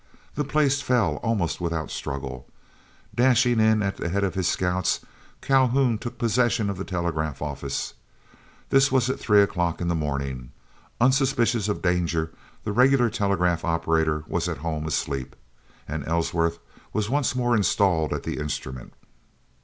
[0.33, 2.47] The place fell, almost without struggle.
[3.13, 5.01] Dashing in at the head of his scouts,
[5.41, 7.93] Calhoun took possession of the telegraph office.
[8.71, 10.53] This was at three o'clock in the morning.
[10.99, 12.31] Unsuspicious of danger
[12.63, 15.35] the regular telegraph operator was at home asleep,
[15.87, 16.57] and Ellsworth
[16.93, 18.93] was once more installed at the instrument.